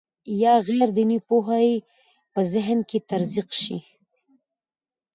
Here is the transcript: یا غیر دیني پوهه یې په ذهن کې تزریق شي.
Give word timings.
یا 0.41 0.53
غیر 0.67 0.87
دیني 0.97 1.19
پوهه 1.27 1.59
یې 1.67 1.75
په 2.33 2.41
ذهن 2.53 2.79
کې 2.89 2.97
تزریق 3.09 3.49
شي. 3.61 3.77